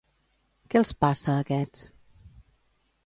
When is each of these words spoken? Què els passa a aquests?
Què 0.71 0.79
els 0.79 0.93
passa 1.05 1.35
a 1.35 1.43
aquests? 1.45 1.85